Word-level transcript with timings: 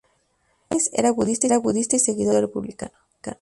Price 0.67 0.89
era 0.95 1.11
budista 1.11 1.95
y 1.95 1.99
seguidor 1.99 2.33
del 2.33 2.45
Partido 2.45 2.47
Republicano. 2.47 2.91